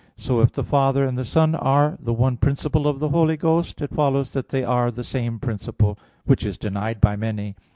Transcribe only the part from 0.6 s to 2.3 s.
Father and the Son are the